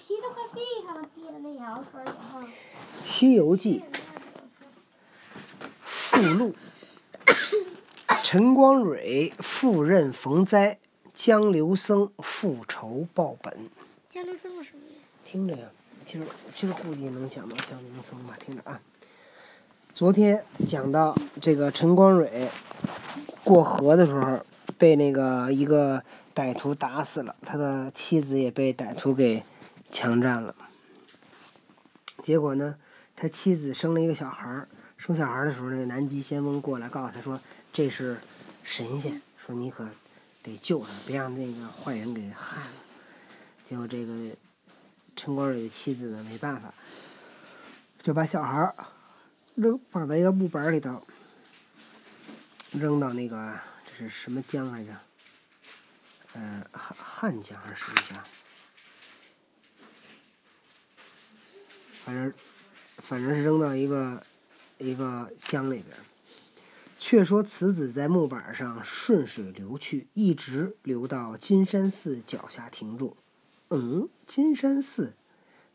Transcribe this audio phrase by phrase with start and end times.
[0.00, 2.40] 皮都快闭上了，滴了那药水以后。
[3.04, 3.84] 《西游记》
[5.82, 6.54] 附录：
[8.24, 10.78] 陈光蕊赴任逢灾，
[11.12, 13.68] 江流僧复仇报本。
[14.08, 14.94] 江流僧是什么呀？
[15.22, 15.68] 听着呀，
[16.06, 18.38] 今儿今儿估计能讲到江流僧吧？
[18.42, 18.80] 听着啊。
[19.94, 22.48] 昨天讲到这个陈光蕊
[23.44, 24.42] 过河的时候，
[24.78, 26.02] 被那个一个
[26.34, 29.42] 歹徒打死了，他的妻子也被歹徒给
[29.90, 30.54] 强占了。
[32.22, 32.76] 结果呢，
[33.16, 37.40] 他妻子生了一个小孩儿，生小孩儿的时候，那个南极仙翁过来告诉他说
[37.72, 38.18] ：“这是
[38.62, 39.88] 神仙，说你可
[40.42, 42.72] 得救他，别让那个坏人给害了。”
[43.64, 44.12] 结果这个
[45.16, 46.74] 陈光蕊的妻子呢，没办法，
[48.02, 48.74] 就把小孩儿
[49.54, 51.02] 扔绑在一个木板儿里头，
[52.72, 54.92] 扔到那个这是什么江来着？
[56.34, 58.24] 呃，汉汉江还是什么江？
[62.04, 62.32] 反正
[62.98, 64.22] 反正是扔到一个
[64.78, 66.00] 一个江里边儿。
[66.98, 73.16] 却说此子在木板上顺水流去，一直流到金山寺脚下停住。
[73.70, 75.14] 嗯，金山寺，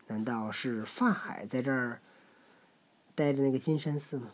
[0.06, 2.00] 难道是法海在这儿
[3.16, 4.26] 待着那个金山寺吗？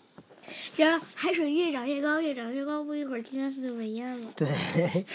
[0.76, 4.32] 然后海水越涨越高，越涨越高，不一会儿金山寺就被淹了。
[4.36, 4.46] 对，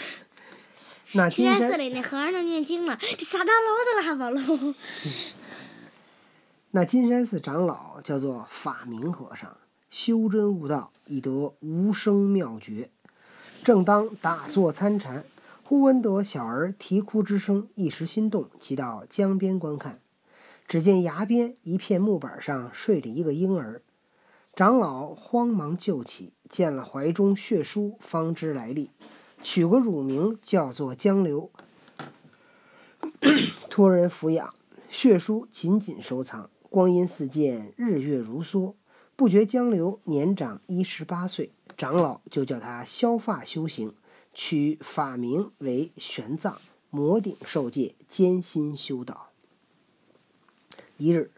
[1.12, 4.74] 那金金山山寺里那和尚正念经呢，这撒大楼的拉宝喽。
[6.70, 9.56] 那金山寺长老叫做法明和尚，
[9.88, 12.90] 修真悟道，已得无生妙诀。
[13.64, 15.24] 正当打坐参禅，
[15.64, 20.00] 忽闻得小儿啼哭之声，一时心动，即到江边观看。
[20.66, 23.80] 只见崖边一片木板上睡着一个婴儿，
[24.54, 28.90] 长老慌忙救起，见了怀中血书，方知来历，
[29.42, 31.50] 取个乳名叫做江流，
[33.70, 34.52] 托人抚养。
[34.90, 36.48] 血书紧紧收藏。
[36.70, 38.74] 光阴似箭，日月如梭，
[39.16, 43.94] 不觉江流年长一十八岁，长老就叫他削发修行，
[44.34, 46.56] 取法名为玄奘，
[46.90, 49.30] 摩顶受戒，艰辛修道。
[50.98, 51.30] 一日，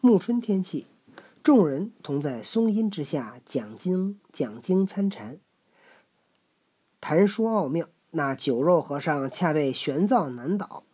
[0.00, 0.86] 暮春天气，
[1.42, 5.38] 众人同在松阴之下讲经讲经参禅，
[7.00, 7.88] 谈说奥妙。
[8.16, 10.84] 那酒肉和尚恰被玄奘难倒，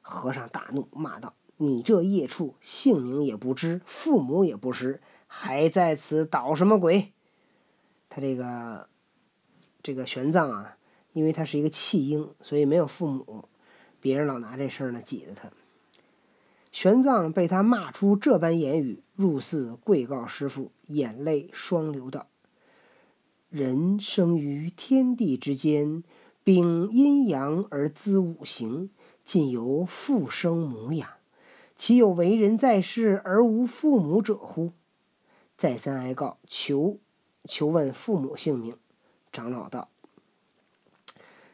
[0.00, 7.12] 和尚大怒，骂道：“你这孽畜，姓名也不知，父母也不识，还在此捣什么鬼？”
[8.08, 8.88] 他这个
[9.82, 10.78] 这个玄奘啊，
[11.12, 13.44] 因为他是一个弃婴，所以没有父母，
[14.00, 15.50] 别人老拿这事儿呢挤着他。
[16.70, 22.28] 玄奘被他骂出这般言语，入寺跪告师傅，眼泪双流道
[23.50, 26.04] ：“人生于天地之间，
[26.44, 28.90] 秉阴阳而滋五行，
[29.24, 31.08] 尽由父生母养，
[31.78, 34.72] 岂有为人在世而无父母者乎？”
[35.56, 36.98] 再三哀告，求
[37.44, 38.76] 求问父母姓名。
[39.32, 39.88] 长老道：“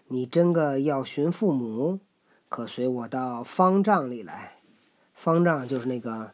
[0.08, 2.00] 你真个要寻父母，
[2.48, 4.56] 可随我到方丈里来。
[5.14, 6.32] 方丈就是那个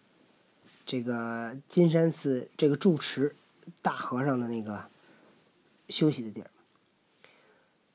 [0.86, 3.36] 这个金山寺这个住持
[3.82, 4.84] 大和尚的那个
[5.88, 6.50] 休息的地儿。”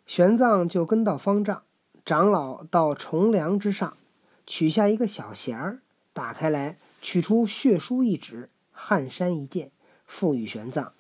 [0.06, 1.64] 玄奘就跟到方丈，
[2.06, 3.98] 长老到重梁之上，
[4.46, 5.80] 取下一个小匣儿，
[6.16, 9.70] 打开来，取出血书一纸，汗衫一件，
[10.06, 10.92] 付与玄奘。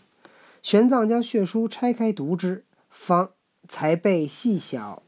[0.62, 3.31] 玄奘将血书拆开读之，方
[3.66, 5.03] 才被细晓，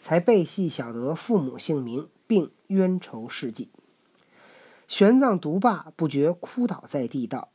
[0.00, 3.70] 才被细晓得父母姓名，并冤仇事迹。
[4.88, 7.50] 玄奘读罢，不觉哭倒在地，道：“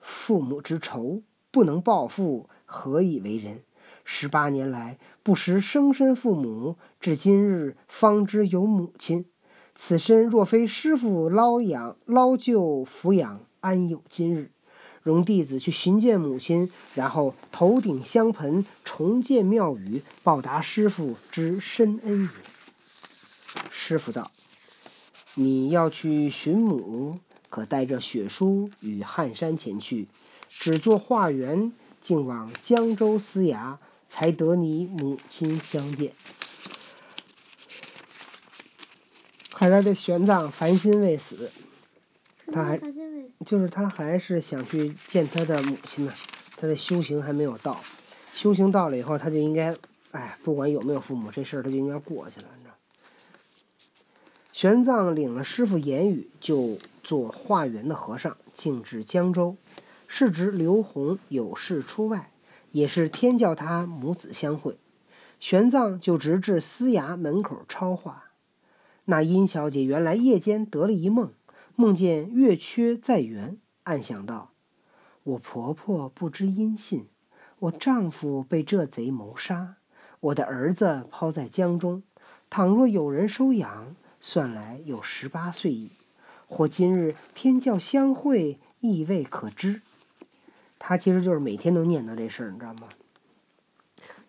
[0.00, 3.64] 父母之仇，不能报复，何以为人？
[4.02, 9.26] 十八年来，不识生身父母，至今日方知有母亲。
[9.82, 14.50] 此身若非师傅捞养、捞救、抚养，安有今日？
[15.02, 22.28] 容弟子去寻见母亲，然后头顶香盆，重建庙宇，报答师傅之深恩也。”
[23.72, 24.30] 师傅道
[25.36, 27.18] ：“你要去寻母，
[27.48, 30.08] 可带着血书与汉山前去，
[30.50, 31.72] 只做化缘，
[32.02, 36.12] 竟往江州司衙，才得你母亲相见。”
[39.60, 41.50] 看来这玄奘烦心未死，
[42.50, 42.80] 他还
[43.44, 46.12] 就是他还是想去见他的母亲呢，
[46.56, 47.78] 他的修行还没有到，
[48.32, 49.76] 修行到了以后，他就应该，
[50.12, 52.74] 哎，不管有没有父母，这事儿他就应该过去了，你知道。
[54.50, 59.58] 玄奘领了师傅言语，就做化缘的和尚，径至江州。
[60.06, 62.32] 是值刘洪有事出外，
[62.72, 64.78] 也是天叫他母子相会。
[65.38, 68.29] 玄奘就直至司衙门口超话。
[69.10, 71.32] 那殷小姐原来夜间得了一梦，
[71.74, 74.52] 梦见月缺在圆，暗想道
[75.24, 77.08] ：“我婆婆不知音信，
[77.58, 79.74] 我丈夫被这贼谋杀，
[80.20, 82.04] 我的儿子抛在江中。
[82.48, 85.90] 倘若有人收养，算来有十八岁矣。
[86.46, 89.82] 或今日天教相会，亦未可知。”
[90.78, 92.88] 他其实就是每天都念叨这事儿，你知道吗？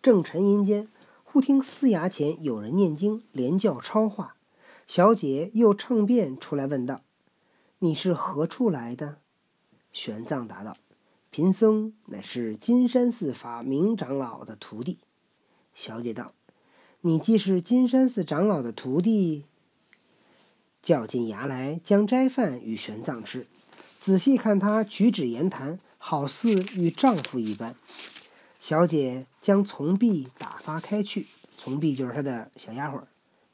[0.01, 0.88] 正沉吟间，
[1.24, 4.38] 忽听司衙前有人念经，连叫超话。
[4.92, 7.02] 小姐又乘便出来问道
[7.80, 9.20] ：“你是何处来的？”
[9.94, 10.76] 玄奘答道
[11.32, 15.00] ：“贫僧乃是金山寺法明长老的徒弟。”
[15.74, 16.34] 小姐道
[17.00, 19.46] ：“你既是金山寺长老的徒弟，
[20.82, 23.48] 叫进衙来，将斋饭与玄奘吃。
[23.98, 27.76] 仔细看他举止言谈。”好似与丈夫一般，
[28.60, 31.28] 小姐将从婢打发开去。
[31.58, 33.04] 从婢就是她的小丫鬟，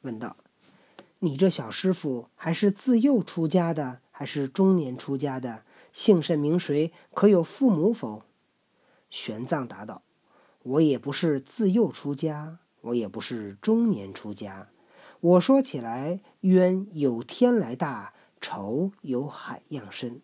[0.00, 0.34] 问道
[1.20, 5.62] ：“你这小师傅还是自幼出家的，还是中年出家的？
[5.92, 6.92] 姓甚名谁？
[7.12, 8.22] 可有父母否？”
[9.10, 10.02] 玄奘答道
[10.62, 14.68] ：“我也不是自幼出家，我也不是中年出家。
[15.20, 20.20] 我说起来，冤有天来大，仇有海样深。”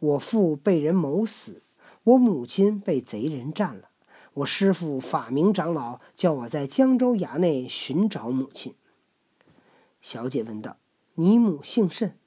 [0.00, 1.62] 我父被人谋死，
[2.02, 3.88] 我母亲被贼人占了。
[4.34, 8.74] 我师父法明长老叫我在江州衙内寻找母亲。
[10.04, 10.76] 小姐问道
[11.16, 12.18] ：“你母姓甚？”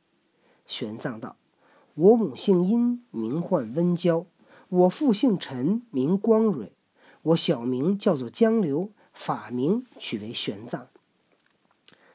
[0.66, 1.38] 玄奘道
[1.94, 4.26] ：“我母姓殷，名唤温娇；
[4.68, 6.74] 我父姓陈，名光蕊。
[7.22, 10.88] 我小名叫做江流，法名取为玄奘。”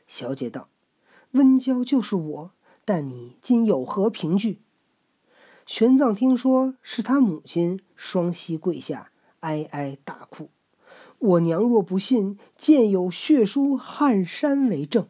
[0.08, 0.68] 小姐道
[1.30, 2.50] ：“温娇就是我，
[2.84, 4.62] 但你今有何凭据？”
[5.64, 10.50] 玄奘听说是他母亲，双膝跪下，哀哀大哭。
[11.20, 15.06] 我娘若不信，见有血书撼山为证。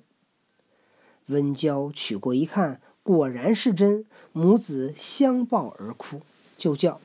[1.27, 6.23] 温娇取过一看，果然是真，母子相抱而哭，
[6.57, 7.01] 就叫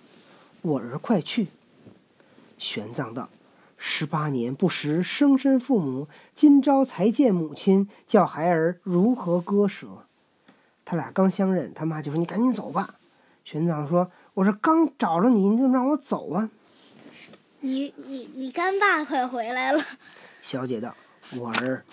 [0.62, 1.48] 我儿快去。
[2.58, 3.30] 玄奘道
[3.78, 9.88] ：“十八年不识生身父母，今朝才见母亲，叫孩儿如何割舍？”
[10.84, 12.96] 他俩刚相认，他妈就说：“你赶紧走吧。”
[13.46, 16.50] 玄奘说：“我这刚找着你，你怎么让我走啊？”
[17.62, 19.84] 你你你干爸快回来了。
[20.42, 20.96] 小姐道
[21.38, 21.84] ：“我儿，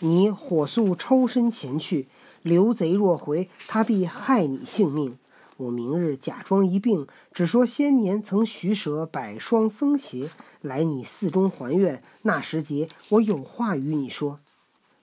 [0.00, 2.08] 你火速抽身前去。
[2.42, 5.16] 刘贼若回，他必害你性命。
[5.56, 10.28] 我明日假装一病，只说先年曾许舍百双僧鞋，
[10.60, 12.02] 来你寺中还愿。
[12.22, 14.40] 那时节，我有话与你说。”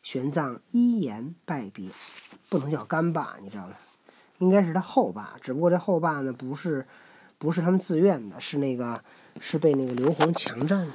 [0.04, 1.90] 玄奘一言拜别，
[2.50, 3.74] 不能叫干爸，你知道吗？
[4.40, 6.86] 应该是他后爸，只不过这后爸呢不是，
[7.38, 9.04] 不是他们自愿的，是那个
[9.40, 10.94] 是被那个刘洪强占的。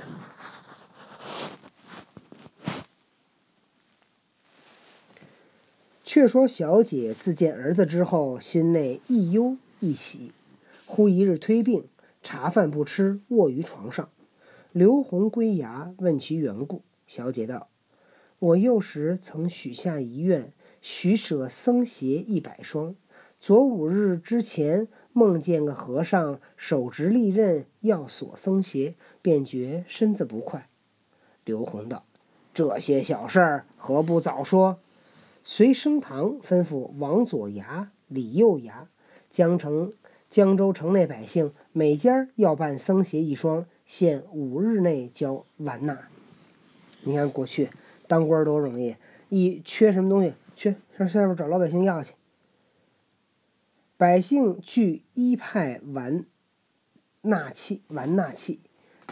[6.16, 10.32] 却说小姐自见儿子之后，心内亦忧亦喜。
[10.86, 11.84] 忽一日推病，
[12.22, 14.08] 茶饭不吃，卧于床上。
[14.72, 16.80] 刘宏归衙，问其缘故。
[17.06, 17.68] 小姐道
[18.40, 22.94] ：“我幼时曾许下遗愿，许舍僧鞋一百双。”
[23.38, 30.66] 昨五日之前，梦见个和尚手执利刃要锁僧鞋，便觉身子不快。
[31.44, 32.06] 刘洪道
[32.54, 34.78] ：“这些小事儿何不早说？”
[35.48, 38.86] 随升堂吩咐王左衙、李右衙，
[39.30, 39.92] 江城、
[40.28, 46.08] 江州城内百姓每家要办僧鞋一双，限五日内交完纳。
[47.04, 47.70] 你看过去
[48.08, 48.96] 当官多容易，
[49.28, 52.12] 一缺什么东西，去上下边找老百姓要去。
[53.96, 56.24] 百姓据一派完
[57.22, 58.58] 纳契，完纳契，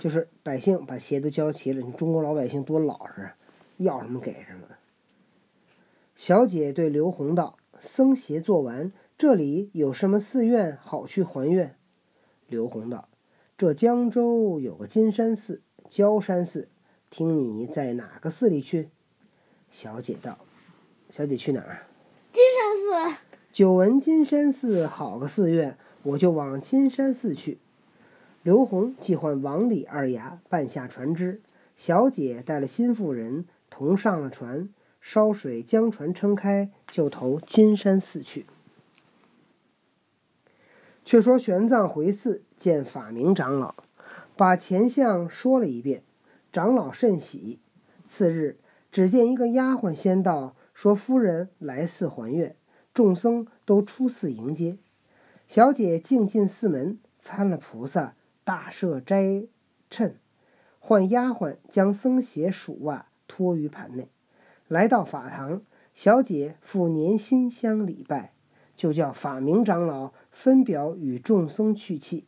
[0.01, 1.81] 就是百姓把鞋都交齐了。
[1.81, 3.31] 你中国老百姓多老实，
[3.77, 4.67] 要什么给什么。
[6.15, 11.77] 小姐对刘洪道：“僧鞋做完，这里有什么寺院好去还愿？”
[12.47, 13.09] 刘洪道
[13.59, 16.69] ：“这江州有个金山寺、焦山寺，
[17.11, 18.91] 听你在哪个寺里去？”
[19.71, 20.39] 小姐道
[21.11, 21.87] ：“小姐去哪儿？”
[22.33, 23.19] 金山寺。
[23.53, 27.59] 久闻金山寺好个寺院，我就往金山寺去。
[28.43, 31.41] 刘洪即唤王李二衙办下船只，
[31.77, 34.69] 小姐带了新妇人同上了船，
[35.07, 38.47] 烧水将船撑开，就投金山寺去。
[41.05, 43.75] 却说玄奘回寺见法明长老，
[44.35, 46.03] 把前相说了一遍，
[46.51, 47.59] 长老甚喜。
[48.07, 48.57] 次日，
[48.91, 52.57] 只见一个丫鬟先到，说夫人来寺还愿。
[52.95, 54.79] 众僧都出寺迎接，
[55.47, 59.45] 小姐进进寺门，参了菩萨，大设斋
[59.91, 60.15] 称，
[60.79, 64.09] 唤丫鬟将僧鞋、鼠袜托于盘内。
[64.69, 65.63] 来到法堂，
[65.95, 68.33] 小姐复年心香礼拜，
[68.75, 72.25] 就叫法明长老分表与众僧去气。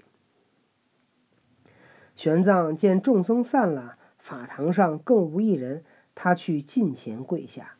[2.15, 7.77] 玄奘见众僧散了，法堂上更无一人，他去近前跪下。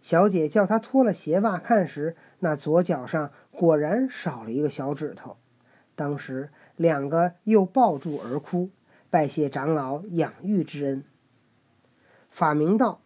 [0.00, 5.36] 小姐叫他脱了鞋袜看时，那左脚上果然少了一个小指头。
[5.96, 8.70] 当时两个又抱住而哭，
[9.10, 11.04] 拜谢长老养育之恩。
[12.30, 13.00] 法明道：“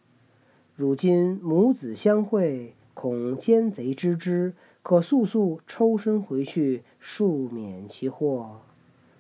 [0.83, 8.63] 如今母子相会，恐奸贼知之，可速速抽身回去，恕免其祸。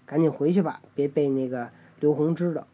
[0.05, 1.69] 赶紧回去吧，别被那个
[2.01, 2.67] 刘洪知道。”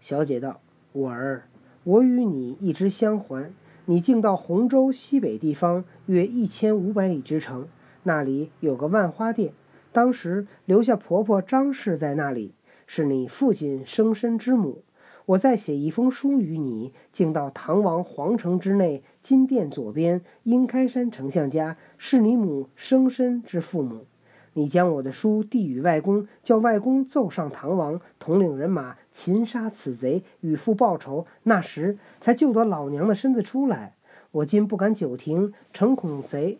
[0.00, 1.44] 小姐道：“我儿，
[1.84, 3.52] 我与你一直相还。”
[3.84, 7.68] 你竟到洪州西北地方，约一千五百里之城，
[8.04, 9.52] 那里有个万花店，
[9.92, 12.54] 当时留下婆婆张氏在那里，
[12.86, 14.82] 是你父亲生身之母。
[15.26, 24.06] 我再写一封书与你，竟到唐王皇城之内金殿左边阴开山丞相家，是你母生身之父母。
[24.54, 28.96] 你将我的书递与外公，叫外公奏上唐王，统领人马。
[29.12, 33.96] 擒杀此贼，与父报仇，那时才救得老娘的身子出来。
[34.30, 36.58] 我今不敢久停，诚恐贼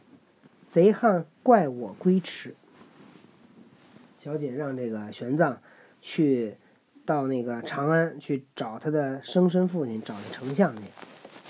[0.69, 2.55] 贼汉怪我归迟。
[4.19, 5.57] 小姐让这个玄奘
[6.02, 6.57] 去
[7.11, 10.83] 到那个长安去找他的生身父亲，找那丞相去，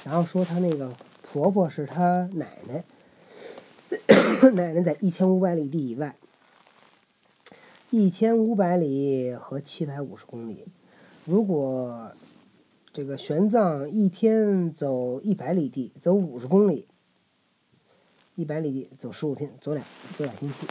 [0.07, 0.91] 然后说他那个
[1.21, 2.83] 婆婆是他奶奶，
[4.53, 6.17] 奶奶在一千五百里地以外，
[7.91, 10.65] 一千五百里和七百五十公里。
[11.27, 12.11] 如果
[12.95, 16.89] 这个玄奘一天走一百里地，走五十公里，
[18.35, 19.85] 一百里地走十五天，走俩
[20.17, 20.67] 走俩星期，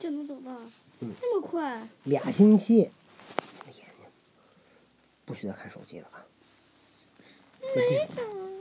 [0.00, 0.56] 就能走到，
[0.98, 1.86] 嗯，那么快？
[2.02, 2.90] 俩星期，
[5.34, 6.22] 不许再看手机了啊！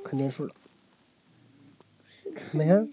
[0.03, 0.50] 看电视了，
[2.51, 2.88] 没啊。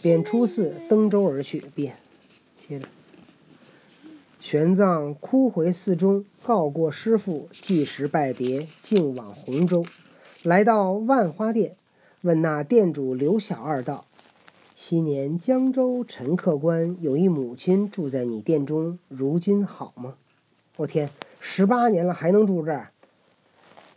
[0.00, 1.96] 便出寺登舟而去，便
[2.66, 2.88] 接着。
[4.40, 9.84] 玄奘哭回寺中，告过师傅，即时拜别，径往洪州。
[10.42, 11.76] 来到万花店，
[12.22, 14.06] 问那店主刘小二道
[14.74, 20.16] ：“昔年江州陈客官有一母亲住在你店中，如今好吗？”
[20.76, 21.08] 我天，
[21.40, 22.90] 十八年了还能住这儿？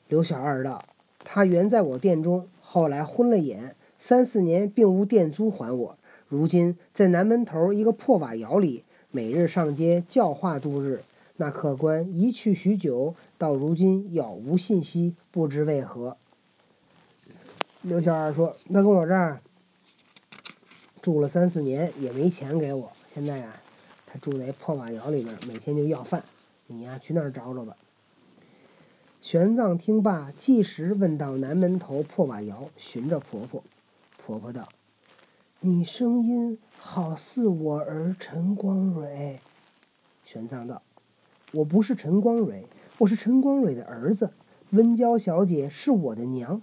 [0.08, 0.86] 刘小二道
[1.26, 5.98] ：“他原在我店中，后来昏了眼，三四年并无店租还我，
[6.30, 11.02] 如今在南门头一个破瓦窑里。”每日上街教化度日，
[11.38, 16.16] 那客官一去许久，到如今杳无信息，不知为何。
[17.82, 19.42] 刘小二说：“他跟我这儿
[21.02, 22.92] 住了三四年，也没钱给我。
[23.08, 23.60] 现在呀，
[24.06, 26.24] 他住在破瓦窑里边，每天就要饭。
[26.72, 27.76] 你呀，去那儿找找吧。”
[29.22, 33.64] 玄奘听罢，即时问到南门头破瓦窑，寻着婆婆。
[34.18, 34.70] 婆婆道
[35.60, 39.42] ：“你声音。”好似我儿陈光蕊，
[40.24, 40.82] 玄奘道
[41.52, 42.66] ：“我不是陈光蕊，
[43.00, 44.32] 我是陈光蕊的儿子。
[44.70, 46.62] 温娇小姐是我的娘。”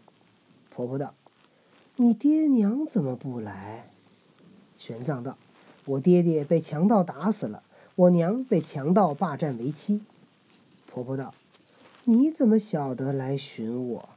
[0.74, 1.12] 婆婆道
[1.96, 3.90] ：“你爹娘怎么不来？”
[4.78, 5.36] 玄奘道
[5.84, 7.62] ：“我爹爹被强盗打死了，
[7.96, 10.00] 我娘被强盗霸占为妻。”
[10.86, 11.34] 婆婆道
[12.04, 14.08] ：“你怎么晓得来寻我？”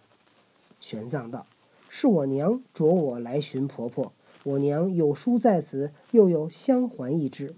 [0.80, 1.46] 玄奘道
[1.90, 4.14] ：“是我娘着我来寻婆婆。”
[4.46, 7.54] 我娘有书在此，又有相还一支。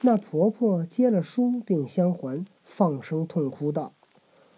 [0.00, 3.92] 那婆婆接了书，并相还，放声痛哭道：“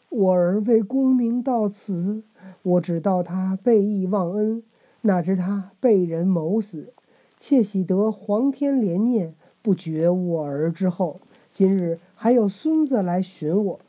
[0.08, 2.22] 我儿为功名到此，
[2.62, 4.62] 我只道他背义忘恩，
[5.02, 6.94] 哪知他被人谋死，
[7.38, 9.34] 窃喜得皇天怜念，
[9.66, 11.20] 不觉我儿之后。
[11.52, 13.80] 今日还有孙子来寻我。”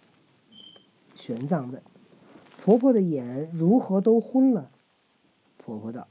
[1.13, 1.79] 玄奘问
[2.63, 4.71] ：“婆婆的眼如何都昏了？”
[5.63, 6.07] 婆婆道。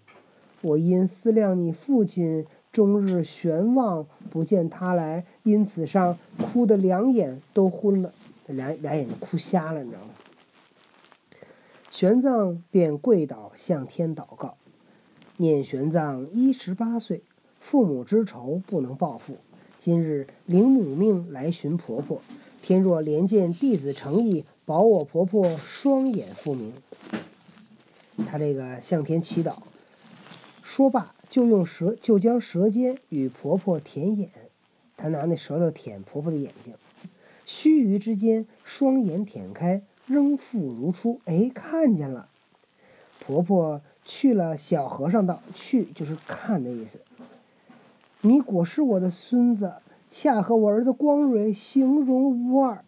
[0.61, 8.13] 我因思量你父亲，终日悬望不见他来，因此上哭得两眼都昏了，
[8.47, 10.11] 两两眼哭瞎了，你知道吗？
[11.91, 14.57] 玄奘便跪倒向天祷告，
[15.39, 17.23] 念玄奘一十八岁，
[17.59, 19.37] 父母之仇不能报复，
[19.87, 22.21] 今日领母命来寻婆婆，
[22.61, 26.73] 天若怜见弟子诚意，保我婆婆双眼复明。
[28.27, 29.59] 他这个向天祈祷。
[30.65, 34.29] 说罢，就用舌就将舌尖与婆婆舔眼，
[34.97, 36.75] 他拿那舌头舔婆婆的眼睛，
[37.45, 41.21] 须臾之间，双眼舔开，仍复如初。
[41.27, 42.29] 哎，看见了。
[43.21, 46.99] 婆婆去了小和尚道：“去就是看的意思。
[48.27, 49.75] 你果是我的孙子，
[50.11, 52.85] 恰和我儿子光蕊形容无二。”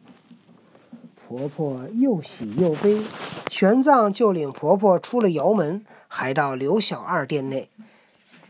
[1.14, 3.00] 婆婆又喜又悲。
[3.48, 7.70] 玄奘就领婆婆出了窑门，还到刘小二店内，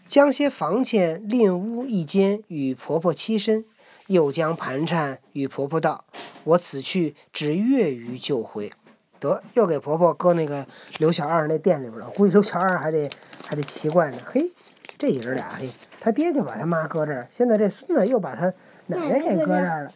[0.07, 3.67] 将些房钱另屋一间与婆婆栖身，
[4.07, 6.05] 又将盘缠与婆婆道
[6.45, 8.73] ：“我此去只月余就回。”
[9.21, 10.67] 得又给婆婆搁那个
[10.99, 12.09] 刘小二那店里边了。
[12.11, 13.11] 估计刘小二还得
[13.47, 14.51] 还得奇怪呢，嘿，
[14.99, 18.53] 这爷儿俩嘿，他爹就把他妈搁这儿，现在这孙子又把他
[18.87, 19.93] 奶奶给搁这儿了。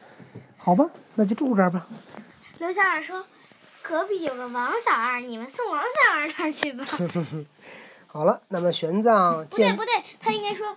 [0.56, 1.86] 好吧，那就住这儿吧。
[2.58, 3.26] 刘小二说
[3.82, 6.84] ：“隔壁有个王小二，你们送王小二那儿去吧。
[8.06, 10.76] ”好了，那么玄奘不对不对，他应该说，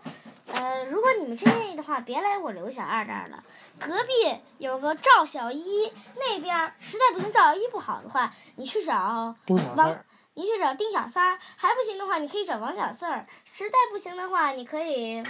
[0.53, 3.43] 呃，如果你们真愿意的话，别来我刘小二这儿了。
[3.79, 13.25] 隔壁有个赵小一，那边实在不行，赵小一不好的话，你去找王丁小三儿，，你去找丁小三儿，还不行的话，你可以找王小四儿。
[13.45, 15.23] 实在不行的话，你可以，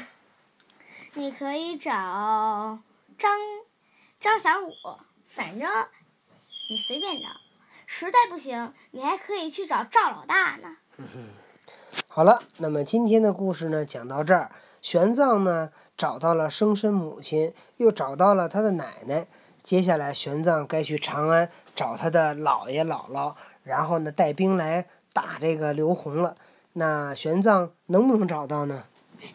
[1.14, 1.92] 你可以找
[3.16, 3.40] 张
[4.20, 4.72] 张小五，
[5.28, 5.70] 反正
[6.72, 7.28] 你随便找。
[7.86, 10.78] 实在不行，你还可以去找赵老大呢。
[12.08, 14.50] 好了，那么今天的故事呢讲到这儿，
[14.82, 19.28] 玄奘呢找到了生身母亲，又找到了他的奶奶。
[19.62, 26.36] 接下来，玄奘该去长安找他的姥爷姥姥，然后呢带兵来打这个刘洪了。
[26.74, 28.84] 那玄奘能不能找到呢？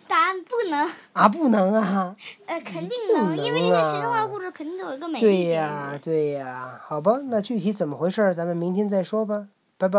[0.06, 2.14] 答案不能，啊，不能啊！
[2.44, 9.98] 呃，肯定不能，因为这能些神话啊故事肯定都有一个美丽对点呀，对呀，好吧，那具体怎么回事儿，咱们明天再说吧，拜拜。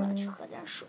[0.00, 0.86] 我要去喝点水。